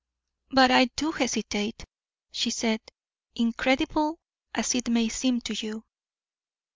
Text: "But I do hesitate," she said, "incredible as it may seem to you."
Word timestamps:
"But 0.49 0.71
I 0.71 0.85
do 0.95 1.11
hesitate," 1.11 1.85
she 2.31 2.49
said, 2.49 2.81
"incredible 3.35 4.17
as 4.51 4.73
it 4.73 4.89
may 4.89 5.09
seem 5.09 5.41
to 5.41 5.53
you." 5.53 5.85